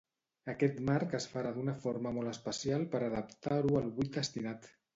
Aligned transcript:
Aquest 0.53 0.79
marc 0.87 1.13
es 1.17 1.27
farà 1.33 1.51
d'una 1.59 1.75
forma 1.85 2.15
molt 2.17 2.33
especial 2.33 2.89
per 2.95 3.03
adaptar-ho 3.11 3.79
al 3.83 3.95
buit 4.01 4.21
destinat. 4.21 4.71